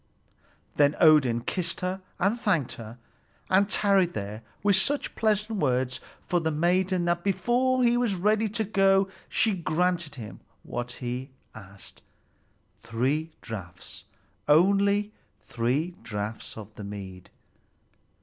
[0.77, 2.97] Then Odin kissed her and thanked her,
[3.51, 8.49] and tarried there with such pleasant words for the maiden that before he was ready
[8.49, 12.01] to go she granted him what he asked,
[12.81, 14.05] three draughts,
[14.47, 17.29] only three draughts of the mead.